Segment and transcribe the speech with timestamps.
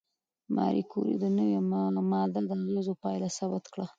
[0.55, 1.57] ماري کوري د نوې
[2.11, 3.85] ماده د اغېزو پایله ثبت کړه.